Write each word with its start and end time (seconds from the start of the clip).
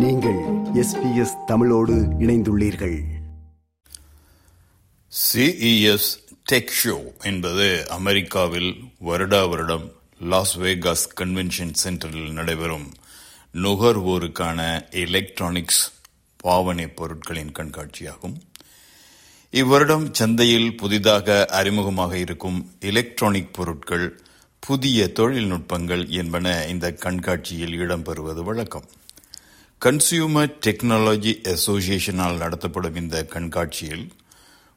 நீங்கள் 0.00 0.38
எஸ்பிஎஸ் 0.74 1.44
தமிழோடு 1.46 1.94
இணைந்துள்ளீர்கள். 1.94 3.02
சிஇஎஸ் 5.34 6.18
டெக் 6.52 6.72
ஷோ 6.84 7.22
என்பது 7.22 7.90
அமெரிக்காவில் 7.90 8.84
வருடா 9.00 9.48
வருடம் 9.48 9.92
லாஸ் 10.20 10.58
வேகாஸ் 10.58 11.08
கன்வென்ஷன் 11.20 11.72
சென்டரில் 11.84 12.32
நடைபெறும். 12.32 12.92
நுகர்வோருக்கான 13.54 14.90
எலக்ட்ரானிக்ஸ் 14.90 15.92
பாவனை 16.36 16.88
பொருட்களின் 16.88 17.52
கண்காட்சியாகும். 17.52 18.40
இவ்வருடம் 19.50 20.14
சந்தையில் 20.14 20.76
புதிதாக 20.76 21.46
அறிமுகமாக 21.50 22.12
இருக்கும் 22.12 22.70
எலக்ட்ரானிக் 22.80 23.54
பொருட்கள் 23.54 24.20
புதிய 24.58 25.10
தொழில்நுட்பங்கள் 25.14 26.08
என்பன 26.08 26.66
இந்த 26.66 26.92
கண்காட்சியில் 26.92 27.78
இடம்பெறுவது 27.80 28.42
வழக்கம். 28.42 28.84
கன்சியூமர் 29.84 30.54
டெக்னாலஜி 30.66 31.32
அசோசியேஷனால் 31.42 32.36
நடத்தப்படும் 32.36 32.94
இந்த 32.94 33.24
கண்காட்சியில் 33.24 34.10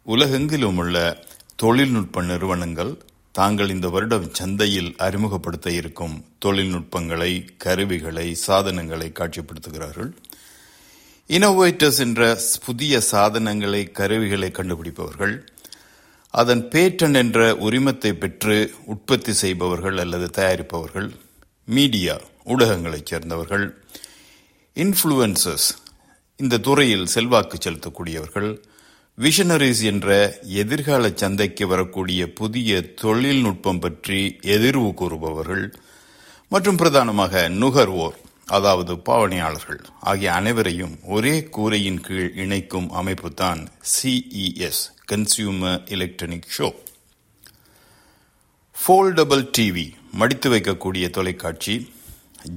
உலகெங்கிலும் 0.06 0.78
உள்ள 0.78 1.26
தொழில்நுட்ப 1.56 2.22
நிறுவனங்கள் 2.22 3.02
தாங்கள் 3.32 3.70
இந்த 3.70 3.90
வருடம் 3.90 4.34
சந்தையில் 4.34 4.96
அறிமுகப்படுத்த 4.98 5.72
இருக்கும் 5.72 6.26
தொழில்நுட்பங்களை 6.40 7.46
கருவிகளை 7.58 8.36
சாதனங்களை 8.36 9.12
காட்சிப்படுத்துகிறார்கள். 9.20 10.12
இனோவேட்டர்ஸ் 11.28 12.00
என்ற 12.00 12.40
புதிய 12.66 13.02
சாதனங்களை 13.02 13.92
கருவிகளை 13.92 14.52
கண்டுபிடிப்பவர்கள் 14.52 15.36
அதன் 16.34 16.64
பேட்டன் 16.70 17.16
என்ற 17.16 17.54
உரிமத்தை 17.54 18.14
பெற்று 18.14 18.74
உற்பத்தி 18.86 19.34
செய்பவர்கள் 19.34 19.98
அல்லது 19.98 20.30
தயாரிப்பவர்கள் 20.42 21.12
மீடியா 21.66 22.20
ஊடகங்களைச் 22.46 23.06
சேர்ந்தவர்கள் 23.06 23.66
இன்ஃப்ளூயன்சஸ் 24.78 25.66
இந்த 26.40 26.60
துறையில் 26.60 27.08
செல்வாக்கு 27.08 27.58
செலுத்தக்கூடியவர்கள் 27.58 28.52
விஷனரிஸ் 29.18 29.82
என்ற 29.84 30.08
எதிர்கால 30.62 31.10
சந்தைக்கு 31.16 31.66
வரக்கூடிய 31.68 32.22
புதிய 32.34 32.80
தொழில்நுட்பம் 33.02 33.80
பற்றி 33.80 34.20
எதிர்வு 34.56 34.90
கூறுபவர்கள் 34.94 35.66
மற்றும் 36.52 36.78
பிரதானமாக 36.78 37.44
நுகர்வோர் 37.58 38.18
அதாவது 38.48 38.94
பாவனையாளர்கள் 39.02 39.82
ஆகிய 40.04 40.32
அனைவரையும் 40.34 40.96
ஒரே 41.08 41.36
கூரையின் 41.50 42.02
கீழ் 42.02 42.32
இணைக்கும் 42.36 42.90
அமைப்பு 42.94 43.30
தான் 43.34 43.62
CES 43.92 44.82
consumer 45.06 45.80
electronic 45.88 46.50
show 46.52 46.70
foldable 48.76 49.44
TV 49.58 49.86
மடித்து 50.14 50.50
வைக்கக்கூடிய 50.50 51.08
தொலைக்காட்சி 51.10 51.76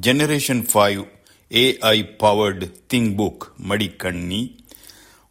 generation 0.03 0.65
five 0.71 1.03
AI 1.51 1.99
powered 2.19 2.67
ThinkBook 3.19 3.45
மடிக்கண்ணி 3.69 4.41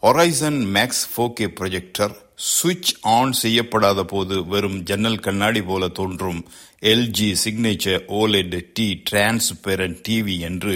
Horizon 0.04 0.60
Max 0.72 1.04
four K 1.12 1.48
projector 1.58 2.14
சுவிட்ச் 2.50 2.92
ஆன் 3.12 3.34
செய்யப்படாத 3.42 4.00
போது 4.06 4.36
வெறும் 4.46 4.80
ஜன்னல் 4.84 5.20
கண்ணாடி 5.20 5.62
போல 5.62 5.88
தோன்றும் 5.90 6.40
LG 6.84 7.30
signature 7.44 8.04
OLED 8.16 8.58
T 8.74 8.88
transparent 9.10 10.00
TV 10.08 10.36
என்று 10.42 10.76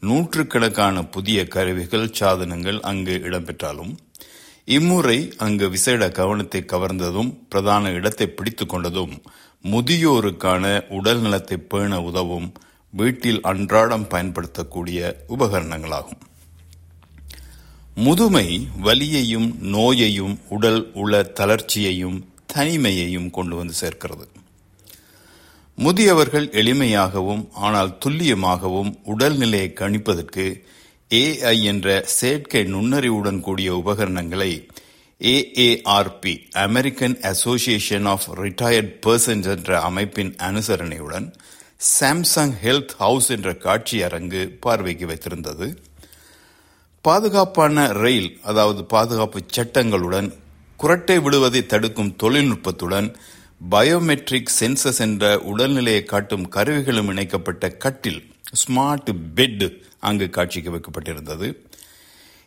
நூற்றுக்கணக்கான 0.00 1.02
புதிய 1.08 1.38
கருவிகள் 1.46 2.10
சாதனங்கள் 2.12 2.78
அங்கு 2.82 3.16
இடம்பெற்றாலும் 3.22 3.92
இம்முறை 4.68 5.18
அங்கு 5.38 5.66
விசேட 5.70 6.08
கவனத்தை 6.12 6.60
கவர்ந்ததும் 6.66 7.32
பிரதான 7.48 7.90
இடத்தை 7.92 8.26
பிடித்துக் 8.30 8.72
கொண்டதும் 8.72 9.14
முதியோருக்கான 9.64 10.64
உடல் 10.90 11.20
நலத்தை 11.20 11.58
பேண 11.66 12.00
உதவும் 12.02 12.48
வீட்டில் 13.00 13.40
அன்றாடம் 13.50 14.06
பயன்படுத்தக்கூடிய 14.12 14.98
உபகரணங்களாகும். 15.34 16.22
முதுமை 18.04 18.46
வலியையும் 18.86 19.48
நோயையும் 19.74 20.34
உடல் 20.56 20.82
உள 21.02 21.22
தளர்ச்சியையும் 21.38 22.18
தனிமையையும் 22.54 23.30
கொண்டு 23.30 23.54
வந்து 23.56 23.74
சேர்க்கிறது. 23.82 24.26
முதியவர்கள் 25.78 26.46
எளிமையாகவும் 26.60 27.42
ஆனால் 27.66 27.90
துல்லியமாகவும் 28.04 28.92
உடல்நிலையை 29.14 29.70
கணிப்பதற்கு 29.80 30.44
ஏஐ 31.10 31.56
என்ற 31.72 31.88
செயற்கை 32.18 32.62
நுண்ணறிவுடன் 32.74 33.40
கூடிய 33.40 33.70
உபகரணங்களை 33.82 34.52
AARP 35.20 36.32
American 36.66 37.16
Association 37.32 38.08
of 38.12 38.26
Retired 38.40 38.94
Persons 39.06 39.48
என்ற 39.54 39.80
அமைப்பின் 39.80 40.32
அனுசரணையுடன் 40.48 41.28
சாம்சங் 41.80 42.52
ஹெல்த் 42.62 42.92
ஹவுஸ் 42.98 43.30
என்ற 43.30 43.54
காட்சி 43.54 44.02
அரங்கு 44.02 44.56
பார்வைக்கு 44.60 45.06
வைத்திருந்தது. 45.06 45.76
பாதுகாப்பான 47.00 47.92
ரயில் 47.92 48.38
அதாவது 48.42 48.84
பாதுகாப்பு 48.84 49.40
சட்டங்களுடன் 49.56 50.32
குரட்டை 50.78 51.22
விடுவதை 51.22 51.66
தடுக்கும் 51.66 52.16
தொழில்நுட்பத்துடன் 52.22 53.14
பயோமெட்ரிக் 53.70 54.54
சென்சஸ் 54.60 54.98
என்ற 54.98 55.36
உடல்நிலையை 55.36 56.04
காட்டும் 56.04 56.48
கருவிகளும் 56.48 57.08
இணைக்கப்பட்ட 57.08 57.68
கட்டில் 57.68 58.34
ஸ்மார்ட் 58.52 59.10
பெட் 59.36 59.82
அங்கு 59.98 60.30
காட்சிக்கு 60.30 60.70
வைக்கப்பட்டிருந்தது. 60.70 61.54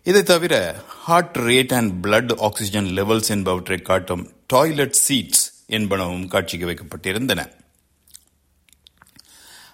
இதை 0.03 0.23
தவிர 0.23 0.84
heart 0.88 1.35
rate 1.35 1.73
and 1.73 2.06
blood 2.06 2.35
oxygen 2.40 2.85
levels 2.85 3.29
என்பவற்றை 3.29 3.81
காட்டும் 3.81 4.31
டாய்லெட் 4.47 5.00
சீட்ஸ் 5.07 5.46
என்பனவும் 5.69 6.28
காட்சிக்கு 6.28 6.67
வைக்கப்பட்டிருந்தன. 6.67 7.41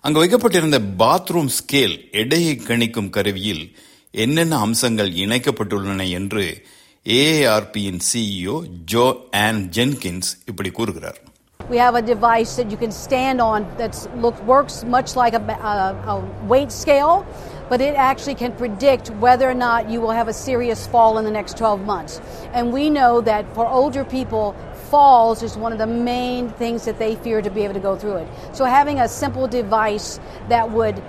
அங்கு 0.05 0.21
வைக்கப்பட்டிருந்த 0.23 0.79
பாத்ரூம் 1.03 1.51
ஸ்கேல் 1.59 1.97
எடையை 2.23 2.55
கணிக்கும் 2.69 3.11
கருவியில் 3.17 3.65
என்னென்ன 4.15 4.55
அம்சங்கள் 4.67 5.11
இணைக்கப்பட்டுள்ளன 5.25 6.07
என்று 6.19 6.45
ஏஏஆர்பியின் 7.07 8.01
சிஇஓ 8.09 8.57
ஜோ 8.93 9.05
ஆன் 9.45 9.61
ஜென்கின்ஸ் 9.79 10.33
இப்படி 10.53 10.73
கூறுகிறார் 10.81 11.21
We 11.61 11.79
have 11.79 11.95
a 11.95 12.03
device 12.05 12.53
that 12.59 12.69
you 12.73 12.77
can 12.77 12.93
stand 13.03 13.39
on 13.43 13.59
that 13.81 13.93
look, 14.23 14.37
works 14.45 14.77
much 14.95 15.11
like 15.15 15.35
a, 15.35 15.43
a, 15.73 15.75
a 16.13 16.17
weight 16.53 16.73
scale, 16.75 17.15
but 17.71 17.81
it 17.81 17.95
actually 18.07 18.35
can 18.35 18.53
predict 18.55 19.05
whether 19.25 19.47
or 19.49 19.59
not 19.61 19.91
you 19.93 19.99
will 20.05 20.15
have 20.21 20.29
a 20.29 20.37
serious 20.41 20.81
fall 20.87 21.13
in 21.21 21.25
the 21.25 21.35
next 21.37 21.53
12 21.59 21.85
months. 21.85 22.15
And 22.55 22.73
we 22.73 22.85
know 22.91 23.13
that 23.23 23.45
for 23.57 23.67
older 23.81 24.05
people, 24.17 24.47
falls 24.95 25.43
is 25.43 25.57
one 25.57 25.73
of 25.73 25.79
the 25.79 25.87
main 25.87 26.51
things 26.51 26.85
that 26.85 26.99
they 26.99 27.17
fear 27.17 27.41
to 27.43 27.51
be 27.51 27.63
able 27.63 27.75
to 27.75 27.81
go 27.81 27.97
through 27.97 28.17
it. 28.17 28.29
So 28.53 28.65
having 28.65 29.01
a 29.01 29.09
simple 29.09 29.47
device 29.49 30.21
that 30.49 30.71
would 30.71 31.03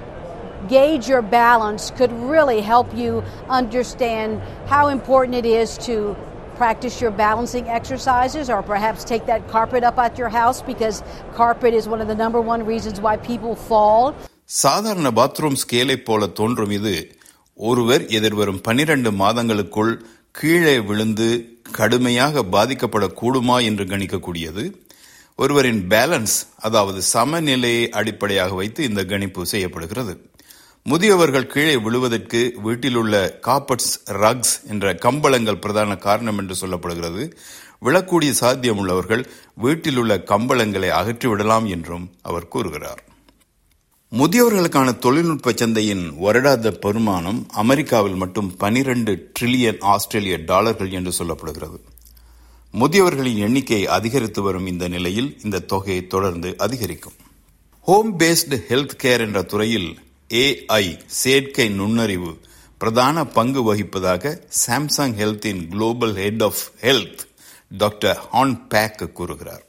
gauge 0.69 1.07
your 1.07 1.21
balance 1.21 1.91
could 1.91 2.11
really 2.11 2.61
help 2.61 2.95
you 2.95 3.23
understand 3.49 4.41
how 4.67 4.87
important 4.87 5.35
it 5.35 5.45
is 5.45 5.77
to 5.79 6.15
practice 6.55 7.01
your 7.01 7.11
balancing 7.11 7.67
exercises 7.67 8.49
or 8.49 8.61
perhaps 8.63 9.03
take 9.03 9.25
that 9.25 9.47
carpet 9.47 9.83
up 9.83 9.97
at 9.97 10.17
your 10.17 10.29
house 10.29 10.61
because 10.61 11.01
carpet 11.33 11.73
is 11.73 11.87
one 11.87 12.01
of 12.01 12.07
the 12.07 12.15
number 12.15 12.39
one 12.39 12.63
reasons 12.65 12.99
why 13.01 13.15
people 13.31 13.55
fall. 13.69 14.03
சாதாரண 14.63 15.09
bathroom 15.17 15.57
ஸ்கேலை 15.61 15.95
போல 16.07 16.27
தோன்றும் 16.37 16.71
இது 16.77 16.95
ஒருவர் 17.57 18.03
எதிர்வரும் 18.17 18.61
பனிரெண்டு 18.67 19.09
மாதங்களுக்குள் 19.21 19.93
கீழே 20.39 20.73
விழுந்து 20.89 21.27
கடுமையாக 21.72 22.42
பாதிக்கப்படக்கூடுமா 22.42 23.64
என்று 23.64 23.84
கணிக்கக்கூடியது. 23.84 24.74
ஒருவரின் 25.36 25.88
பேலன்ஸ் 25.88 26.36
அதாவது 26.56 27.02
சமநிலையை 27.02 27.88
அடிப்படையாக 27.88 28.54
வைத்து 28.54 28.84
இந்த 28.84 29.04
கணிப்பு 29.04 29.46
செய்யப்படுகிறது. 29.46 30.30
முதியவர்கள் 30.84 31.46
கீழே 31.46 31.76
விழுவதற்கு 31.76 32.54
வீட்டில் 32.62 32.94
உள்ள 32.94 33.38
காப்பட்ஸ் 33.42 33.94
ரக்ஸ் 34.04 34.66
என்ற 34.68 34.94
கம்பளங்கள் 34.94 35.58
பிரதான 35.58 35.96
காரணம் 35.96 36.38
என்று 36.38 36.54
சொல்லப்படுகிறது. 36.60 37.32
விழக்கூடிய 37.82 38.30
சாத்தியம் 38.30 38.78
உள்ளவர்கள் 38.78 39.28
வீட்டில் 39.54 39.96
உள்ள 39.96 40.16
கம்பளங்களை 40.16 40.90
அகற்றிவிடலாம் 41.00 41.66
என்றும் 41.66 42.10
அவர் 42.22 42.48
கூறுகிறார். 42.48 43.02
முதியவர்களுக்கான 44.12 44.98
தொழில்நுட்ப 44.98 45.52
சந்தையின் 45.56 46.12
வருடாத 46.22 46.70
பெருமானம் 46.70 47.48
அமெரிக்காவில் 47.48 48.14
மட்டும் 48.14 48.56
பனிரெண்டு 48.56 49.32
டிரில்லியன் 49.40 49.80
ஆஸ்திரேலிய 49.80 50.36
டாலர்கள் 50.36 50.90
என்று 50.90 51.12
சொல்லப்படுகிறது. 51.18 51.78
முதியவர்களின் 52.74 53.38
எண்ணிக்கை 53.38 53.86
அதிகரித்து 53.86 54.42
வரும் 54.42 54.66
இந்த 54.66 54.88
நிலையில் 54.88 55.38
இந்த 55.44 55.58
தொகை 55.58 56.06
தொடர்ந்து 56.06 56.54
அதிகரிக்கும். 56.58 57.12
ஹோம் 57.80 58.18
பேஸ்டு 58.18 58.60
ஹெல்த் 58.68 58.96
கேர் 59.02 59.20
என்ற 59.20 59.42
துறையில் 59.42 59.98
ஏஐ 60.28 60.98
செயற்கை 61.06 61.68
நுண்ணறிவு 61.68 62.38
பிரதான 62.78 63.24
பங்கு 63.24 63.74
வகிப்பதாக 63.74 64.40
Samsung 64.66 65.16
ஹெல்த்தின் 65.20 65.68
global 65.68 66.14
head 66.14 66.42
of 66.42 66.62
health 66.80 67.18
doctor 67.68 68.18
Hon 68.30 68.66
Pak 68.66 69.10
கூறுகிறார். 69.14 69.64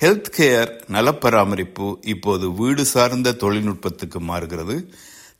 ஹெல்த் 0.00 0.24
கேர் 0.36 0.80
நலப்பராமரிப்பு 0.88 1.98
இப்போது 2.02 2.52
வீடு 2.52 2.84
சார்ந்த 2.84 3.32
தொழில்நுட்பத்துக்கு 3.32 4.20
மாறுகிறது. 4.20 4.92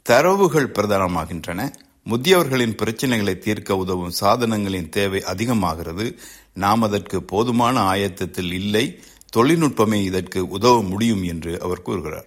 தரவுகள் 0.02 0.70
பிரதானமாகின்றன. 0.70 1.72
முதியவர்களின் 2.10 2.76
பிரச்சனைகளை 2.82 3.38
தீர்க்க 3.38 3.76
உதவும் 3.76 4.12
சாதனங்களின் 4.20 4.88
தேவை 4.88 5.22
அதிகமாகிறது. 5.22 6.18
நாம் 6.54 6.82
அதற்கு 6.82 7.22
போதுமான 7.22 7.80
ஆயத்தத்தில் 7.80 8.52
இல்லை. 8.52 9.00
தொழில்நுட்பமே 9.36 10.02
இதற்கு 10.02 10.48
உதவ 10.48 10.82
முடியும் 10.82 11.22
என்று 11.22 11.60
அவர் 11.60 11.82
கூறுகிறார். 11.82 12.26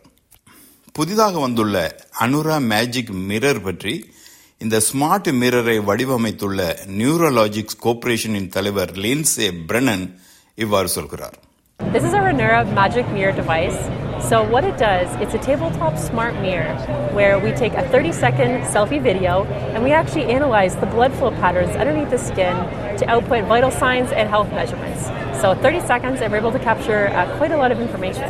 புதிதாக 0.94 1.39
வந்துள்ள 1.39 2.07
அனுரா 2.19 2.62
மேஜிக் 2.62 3.12
மிரர் 3.12 3.63
பற்றி 3.63 4.10
இந்த 4.57 4.81
ஸ்மார்ட் 4.94 5.31
மிரரை 5.31 5.80
வடிவமைத்துள்ள 5.80 6.78
நியூரோலாஜிக்ஸ் 6.98 7.80
கோர்பரேஷனின் 7.83 8.48
தலைவர் 8.48 8.92
லின்சே 8.92 9.51
பிரனன் 9.68 10.16
இவ்வாறு 10.56 10.88
சொல்கிறார். 10.88 11.50
This 11.81 12.04
is 12.04 12.12
our 12.12 12.25
Renura 12.25 12.60
Magic 12.72 13.06
Mirror 13.08 13.32
device. 13.32 13.78
So, 14.22 14.43
what 14.44 14.64
it 14.64 14.76
does, 14.78 15.08
it's 15.16 15.34
a 15.34 15.38
tabletop 15.40 15.96
smart 15.98 16.34
mirror 16.37 16.75
where 17.12 17.38
we 17.38 17.52
take 17.52 17.75
a 17.75 17.82
30 17.84 18.12
second 18.14 18.64
selfie 18.66 19.00
video 19.00 19.44
and 19.44 19.84
we 19.84 19.93
actually 19.93 20.25
analyze 20.26 20.75
the 20.76 20.87
blood 20.87 21.12
flow 21.12 21.31
patterns 21.32 21.76
underneath 21.76 22.10
the 22.10 22.19
skin 22.20 22.56
to 22.98 23.08
output 23.08 23.44
vital 23.44 23.70
signs 23.72 24.10
and 24.12 24.28
health 24.28 24.50
measurements. 24.52 25.04
So, 25.40 25.54
30 25.56 25.81
seconds, 25.82 26.20
and 26.20 26.32
we're 26.32 26.38
able 26.38 26.52
to 26.52 26.58
capture 26.60 27.08
uh, 27.10 27.38
quite 27.38 27.52
a 27.52 27.56
lot 27.56 27.72
of 27.72 27.81
information. 27.81 28.28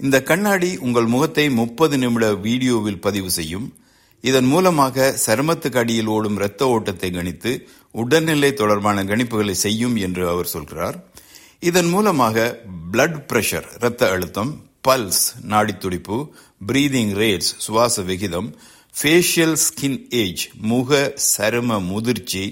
இந்த 0.00 0.18
கண்ணாடி 0.28 0.68
உங்கள் 0.86 1.08
முகத்தை 1.14 1.44
முப்பது 1.60 1.96
நிமிட 2.02 2.26
வீடியோவில் 2.44 3.00
பதிவு 3.06 3.30
செய்யும் 3.30 3.66
இதன் 4.24 4.48
மூலமாக 4.52 5.10
சருமத்துக்கு 5.24 5.80
அடியில் 5.82 6.10
ஓடும் 6.14 6.38
இரத்த 6.40 6.68
ஓட்டத்தை 6.74 7.10
கணித்து 7.10 7.50
உடல்நிலை 7.94 8.50
தொடர்பான 8.60 9.04
கணிப்புகளை 9.10 9.54
செய்யும் 9.66 9.96
என்று 10.06 10.22
அவர் 10.32 10.52
சொல்கிறார் 10.54 10.96
இதன் 11.67 11.89
மூலமாக 11.89 12.37
பிளட் 12.93 13.19
பிரஷர் 13.29 13.67
இரத்த 13.77 14.09
அழுத்தம் 14.11 14.51
பல்ஸ் 14.87 15.21
நாடித்துடிப்பு 15.51 16.17
பிரீதிங் 16.67 17.13
ரேட்ஸ் 17.21 17.51
சுவாச 17.65 18.03
விகிதம் 18.09 18.49
ஃபேஷியல் 18.95 19.55
ஸ்கின் 19.65 19.97
ஏஜ் 20.21 20.43
முக 20.71 20.99
சரும 21.29 21.79
முதிர்ச்சி 21.91 22.43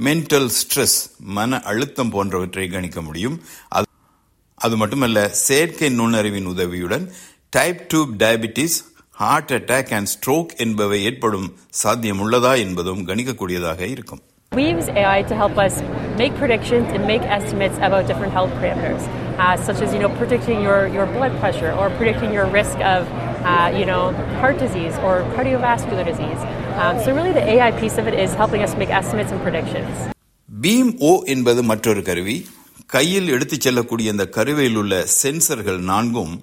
மென்டல் 0.00 0.48
ஸ்ட்ரெஸ் 0.58 0.96
மன 1.38 1.60
அழுத்தம் 1.72 2.12
போன்றவற்றை 2.14 2.66
கணிக்க 2.68 3.00
முடியும். 3.02 3.36
அது 3.68 3.90
அது 4.66 4.76
மட்டுமல்ல 4.76 5.26
செயற்கை 5.46 5.90
நுண்ணறிவின் 5.98 6.48
உதவியுடன் 6.54 7.04
type 7.50 7.82
two 7.88 8.00
diabetes 8.22 8.78
heart 9.22 9.54
attack 9.58 9.92
and 9.98 10.12
stroke 10.14 10.54
என்பவை 10.66 11.00
ஏற்படும் 11.10 11.48
சாத்தியம் 11.82 12.22
உள்ளதா 12.24 12.54
என்பதும் 12.58 13.04
கணிக்கக்கூடியதாக 13.08 13.80
இருக்கும். 13.96 14.22
We 14.52 14.66
use 14.74 14.88
AI 15.02 15.20
to 15.30 15.36
help 15.42 15.56
us 15.66 15.76
make 16.17 16.35
predictions 16.35 16.87
and 16.89 17.05
make 17.05 17.23
estimates 17.31 17.77
about 17.79 18.07
different 18.07 18.33
health 18.33 18.51
parameters, 18.53 19.03
uh, 19.37 19.55
such 19.59 19.81
as 19.81 19.93
you 19.93 19.99
know 19.99 20.09
predicting 20.11 20.61
your, 20.61 20.87
your 20.89 21.05
blood 21.07 21.33
pressure 21.39 21.71
or 21.73 21.89
predicting 21.91 22.31
your 22.33 22.45
risk 22.51 22.77
of 22.87 23.01
uh, 23.43 23.71
you 23.73 23.85
know 23.85 24.03
heart 24.39 24.57
disease 24.59 24.95
or 24.99 25.15
cardiovascular 25.35 26.05
disease. 26.05 26.41
Um, 26.77 26.99
so 26.99 27.13
really, 27.13 27.33
the 27.33 27.45
AI 27.47 27.71
piece 27.73 27.97
of 27.97 28.07
it 28.07 28.17
is 28.17 28.33
helping 28.35 28.61
us 28.61 28.75
make 28.75 28.91
estimates 29.01 29.31
and 29.31 29.41
predictions. 29.41 29.91
Beam 30.49 30.91
O 31.07 31.11
என்பது 31.33 31.61
மற்றொரு 31.63 32.01
கருவி 32.03 32.37
கையில் 32.89 33.27
எடுத்துச் 33.29 33.65
செல்லக்கூடிய 33.65 34.13
இந்த 34.13 34.25
கருவியில் 34.37 34.77
உள்ள 34.81 34.93
சென்சர்கள் 35.15 35.81
நான்கும் 35.89 36.33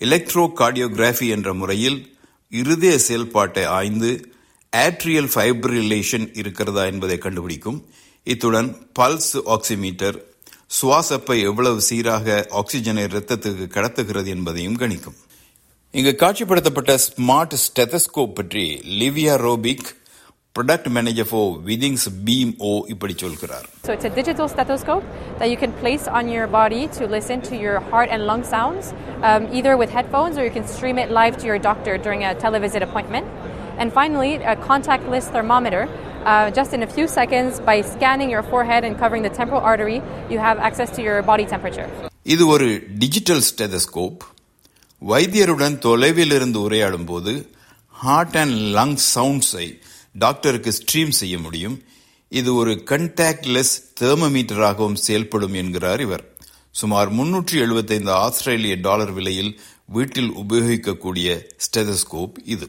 எலக்ட்ரோ 0.00 0.44
கார்டியோகிராஃபி 0.58 1.28
என்ற 1.36 1.52
முறையில் 1.60 1.96
இருதய 2.52 2.94
செயல்பாட்டை 3.04 3.64
ஆய்ந்து 3.78 4.10
ஆட்ரியல் 4.72 5.30
ஃபைப்ரிலேஷன் 5.34 6.26
இருக்கிறதா 6.40 6.84
என்பதை 6.92 7.18
கண்டுபிடிக்கும் 7.26 7.78
இத்துடன் 8.26 8.70
பல்ஸ் 8.98 9.34
ஆக்சிமீட்டர் 9.56 10.16
சுவாசப்பை 10.78 11.36
எவ்வளவு 11.50 11.80
சீராக 11.88 12.28
ஆக்சிஜனை 12.60 13.02
இரத்தத்துக்கு 13.10 13.66
கடத்துகிறது 13.76 14.30
என்பதையும் 14.36 14.78
கணிக்கும் 14.78 15.18
இங்கு 15.94 16.12
காட்சிப்படுத்தப்பட்ட 16.22 16.94
ஸ்மார்ட் 17.06 17.54
ஸ்டெதஸ்கோப் 17.66 18.34
பற்றி 18.38 18.64
Livia 19.00 19.34
Robic 19.46 19.86
product 20.56 20.88
manager 20.88 21.28
for 21.30 21.52
Withings 21.68 22.06
Beam 22.26 22.52
O 22.68 22.72
இப்படி 22.94 23.14
சொல்கிறார் 23.22 23.66
So 23.86 23.92
it's 23.96 24.08
a 24.10 24.14
digital 24.20 24.46
stethoscope 24.54 25.04
that 25.38 25.48
you 25.52 25.58
can 25.64 25.72
place 25.82 26.04
on 26.18 26.24
your 26.28 26.46
body 26.58 26.82
to 26.96 27.04
listen 27.06 27.40
to 27.50 27.54
your 27.56 27.76
heart 27.90 28.08
and 28.14 28.22
lung 28.30 28.42
sounds, 28.54 28.86
um, 29.28 29.42
either 29.58 29.74
with 29.76 29.90
headphones 29.90 30.36
or 30.38 30.44
you 30.48 30.54
can 30.58 30.66
stream 30.74 30.98
it 30.98 31.10
live 31.20 31.36
to 31.42 31.46
your 31.50 31.58
doctor 31.60 31.94
during 31.98 32.22
a 32.24 32.34
televisit 32.44 32.84
appointment. 32.88 33.26
And 33.78 33.92
finally, 33.92 34.32
a 34.44 34.56
contactless 34.68 35.26
thermometer. 35.28 35.82
Uh, 36.26 36.50
just 36.50 36.72
in 36.72 36.82
a 36.82 36.88
few 36.88 37.06
seconds, 37.08 37.60
by 37.62 37.80
scanning 37.84 38.30
your 38.30 38.42
forehead 38.44 38.82
and 38.82 38.98
covering 38.98 39.22
the 39.22 39.30
temporal 39.32 39.62
artery, 39.62 39.98
you 40.30 40.38
have 40.38 40.58
access 40.60 40.90
to 40.92 41.02
your 41.02 41.18
body 41.24 41.46
temperature. 41.46 41.88
இது 42.26 42.44
ஒரு 42.46 42.68
digital 42.98 43.42
stethoscope 43.48 44.22
வைத்தியருடன் 45.02 45.76
தொலைவில் 45.78 46.34
இருந்து 46.34 46.58
உரையாடும் 46.66 47.06
போது 47.06 47.32
heart 47.94 48.36
and 48.36 48.56
lung 48.76 48.96
சவுண்ட்ஸை 49.12 49.66
டாக்டருக்கு 50.14 50.72
stream 50.72 51.12
செய்ய 51.20 51.36
முடியும் 51.38 51.76
இது 52.32 52.50
ஒரு 52.60 52.72
கண்டாக்ட்லெஸ் 52.90 53.74
தெர்மோமீட்டராகவும் 54.00 54.98
செயல்படும் 55.04 55.56
என்கிறார் 55.60 56.02
இவர் 56.06 56.24
சுமார் 56.74 57.10
முன்னூற்றி 57.18 57.56
எழுபத்தைந்து 57.66 58.12
ஆஸ்திரேலிய 58.24 58.76
டாலர் 58.86 59.12
விலையில் 59.18 59.52
வீட்டில் 59.96 60.32
உபயோகிக்கக்கூடிய 60.42 61.28
ஸ்டெதஸ்கோப் 61.66 62.36
இது 62.54 62.66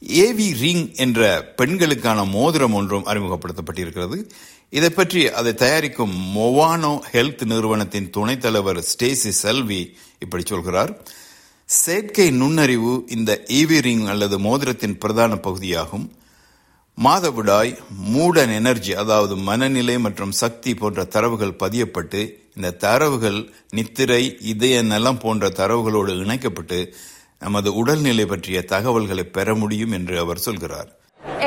ஏவி 0.00 0.52
ரிங் 0.52 0.94
என்ற 0.94 1.52
பெண்களுக்கான 1.56 2.24
மோதிரம் 2.24 2.72
ஒன்றும் 2.72 3.06
அறிமுகப்படுத்தப்பட்டிருக்கிறது. 3.06 4.30
இதை 4.70 4.90
பற்றி 4.90 5.30
அதை 5.30 5.54
தயாரிக்கும் 5.54 6.36
மொவானோ 6.36 7.00
ஹெல்த் 7.12 7.44
நிறுவனத்தின் 7.44 8.10
துணைத் 8.10 8.40
தலைவர் 8.40 8.80
ஸ்டேசி 8.82 9.30
செல்வி 9.30 9.96
இப்படி 10.18 10.42
சொல்கிறார். 10.46 11.02
செயற்கை 11.64 12.30
நுண்ணறிவு 12.30 13.04
இந்த 13.08 13.44
ஏவி 13.46 13.80
ரிங் 13.80 14.06
அல்லது 14.06 14.38
மோதிரத்தின் 14.38 14.98
பிரதான 14.98 15.36
பகுதியாகும். 15.36 16.12
மாதவிடாய் 17.04 17.78
மூடன் 18.14 18.54
எனர்ஜி 18.54 18.94
அதாவது 18.94 19.36
மனநிலை 19.36 19.98
மற்றும் 19.98 20.32
சக்தி 20.32 20.74
போன்ற 20.74 21.04
தரவுகள் 21.04 21.58
பதியப்பட்டு 21.58 22.30
இந்த 22.54 22.70
தரவுகள் 22.70 23.52
நித்திரை 23.70 24.36
இதய 24.40 24.82
நலம் 24.82 25.18
போன்ற 25.18 25.48
தரவுகளோடு 25.48 26.20
இணைக்கப்பட்டு 26.20 26.94
நமது 27.41 27.69
உடல்நிலை 27.81 28.25
பற்றிய 28.25 28.57
தகவல்களை 28.73 29.25
பெற 29.37 29.55
முடியும் 29.55 29.95
என்று 29.99 30.17
அவர் 30.25 30.45
சொல்கிறார் 30.47 30.89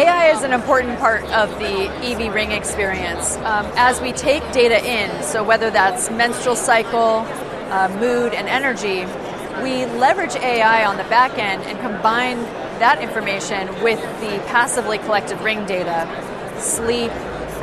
AI 0.05 0.25
is 0.35 0.43
an 0.43 0.53
important 0.53 0.99
part 0.99 1.25
of 1.43 1.49
the 1.63 1.75
EV 2.09 2.21
ring 2.33 2.53
experience. 2.53 3.27
Um, 3.53 3.67
as 3.89 4.01
we 4.01 4.11
take 4.13 4.45
data 4.53 4.79
in, 4.99 5.23
so 5.23 5.39
whether 5.43 5.71
that's 5.71 6.11
menstrual 6.11 6.57
cycle, 6.71 7.13
uh, 7.77 7.89
mood, 8.03 8.31
and 8.35 8.49
energy, 8.49 8.99
we 9.65 9.75
leverage 10.05 10.37
AI 10.53 10.85
on 10.85 10.97
the 10.97 11.09
back 11.17 11.39
end 11.39 11.63
and 11.63 11.79
combine 11.81 12.41
that 12.79 13.01
information 13.01 13.63
with 13.83 14.01
the 14.21 14.33
passively 14.55 14.99
collected 14.99 15.41
ring 15.41 15.65
data, 15.67 15.99
sleep, 16.59 17.13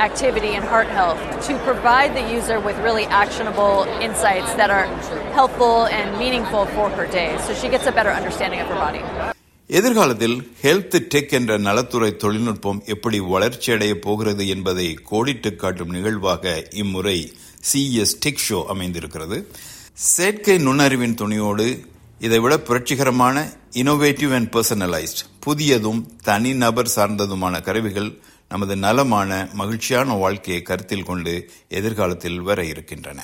activity, 0.00 0.50
and 0.50 0.64
heart 0.66 0.90
health 0.90 1.20
to 1.46 1.52
provide 1.66 2.12
the 2.12 2.24
user 2.30 2.58
with 2.60 2.76
really 2.80 3.06
actionable 3.16 3.76
insights 4.00 4.52
that 4.54 4.70
are 4.70 4.86
helpful 5.32 5.76
and 5.90 6.18
meaningful 6.18 6.64
for 6.76 6.88
her 6.98 7.06
day 7.10 7.28
so 7.38 7.54
she 7.54 7.68
gets 7.68 7.86
a 7.86 7.94
better 7.98 8.14
understanding 8.20 8.60
of 8.60 8.68
her 8.68 8.80
body. 8.86 9.02
எதிர்காலத்தில் 9.70 10.34
health 10.62 10.96
tech 11.12 11.34
என்ற 11.38 11.52
நலத்துறை 11.66 12.10
தொழில்நுட்பம் 12.22 12.80
எப்படி 12.94 13.18
வளர்ச்சியடைய 13.32 13.92
போகிறது 14.06 14.44
என்பதை 14.54 14.88
கோடிட்டு 15.10 15.50
காட்டும் 15.56 15.94
நிகழ்வாக 15.96 16.44
இம்முறை 16.82 17.16
சிஎஸ் 17.70 18.16
டெக் 18.24 18.44
ஷோ 18.46 18.58
அமைந்திருக்கிறது 18.74 19.38
செயற்கை 20.08 20.56
நுண்ணறிவின் 20.66 21.16
துணையோடு 21.20 21.66
இதைவிட 22.26 22.54
புரட்சிகரமான 22.68 23.36
இனோவேட்டிவ் 23.82 24.32
அண்ட் 24.38 24.50
பர்சனலைஸ்ட் 24.56 25.22
புதியதும் 25.46 26.00
தனிநபர் 26.28 26.92
சார்ந்ததுமான 26.96 27.54
கருவிகள் 27.68 28.10
நமது 28.49 28.75
நலமான 28.75 29.47
மகிழ்ச்சியான 29.53 30.13
வாழ்க்கையை 30.13 30.63
கருத்தில் 30.63 31.03
கொண்டு 31.03 31.49
எதிர்காலத்தில் 31.67 32.41
வர 32.41 32.63
இருக்கின்றன. 32.63 33.23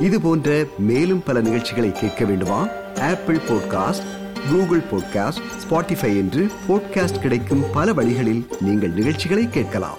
இது 0.00 0.20
போன்ற 0.20 0.64
மேலும் 0.78 1.22
பல 1.22 1.40
நிகழ்ச்சிகளை 1.40 1.92
கேட்க 1.92 2.24
வேண்டுமா? 2.24 2.68
Apple 3.00 3.36
podcast 3.36 4.06
Google 4.50 4.82
podcast 4.92 5.42
Spotify 5.68 6.16
என்று 6.16 6.50
பாட்காஸ்ட் 6.68 7.20
கிடைக்கும் 7.20 7.64
பல 7.72 7.92
வழிகளில் 7.92 8.48
நீங்கள் 8.60 8.90
நிகழ்ச்சிகளை 8.90 9.48
கேட்கலாம். 9.48 9.98